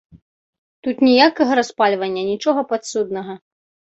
Тут 0.85 1.03
ніякага 1.07 1.51
распальвання, 1.59 2.23
нічога 2.31 2.61
падсуднага. 2.71 3.33